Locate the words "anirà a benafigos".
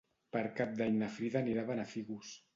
1.43-2.35